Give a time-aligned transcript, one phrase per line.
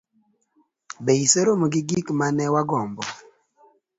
[1.03, 3.03] be iseromo gi gik ma ne wagombo?